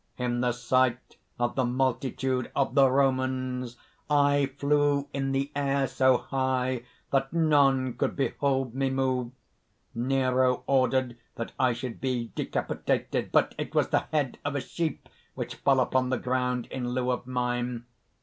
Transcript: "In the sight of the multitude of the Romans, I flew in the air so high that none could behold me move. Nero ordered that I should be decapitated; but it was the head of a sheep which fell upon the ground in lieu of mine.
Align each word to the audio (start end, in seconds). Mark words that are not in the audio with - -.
"In 0.17 0.41
the 0.41 0.51
sight 0.51 1.17
of 1.37 1.53
the 1.53 1.63
multitude 1.63 2.49
of 2.55 2.73
the 2.73 2.89
Romans, 2.89 3.77
I 4.09 4.47
flew 4.57 5.07
in 5.13 5.31
the 5.31 5.51
air 5.55 5.85
so 5.85 6.17
high 6.17 6.85
that 7.11 7.31
none 7.31 7.93
could 7.93 8.15
behold 8.15 8.73
me 8.73 8.89
move. 8.89 9.29
Nero 9.93 10.63
ordered 10.65 11.17
that 11.35 11.51
I 11.59 11.73
should 11.73 12.01
be 12.01 12.31
decapitated; 12.33 13.31
but 13.31 13.53
it 13.59 13.75
was 13.75 13.89
the 13.89 14.05
head 14.11 14.39
of 14.43 14.55
a 14.55 14.61
sheep 14.61 15.07
which 15.35 15.53
fell 15.57 15.79
upon 15.79 16.09
the 16.09 16.17
ground 16.17 16.65
in 16.71 16.89
lieu 16.89 17.11
of 17.11 17.27
mine. 17.27 17.85